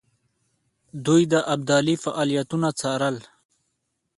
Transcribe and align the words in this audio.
دوی 1.05 1.21
د 1.33 1.35
ابدالي 1.53 1.95
فعالیتونه 2.03 2.69
څارل. 2.79 3.17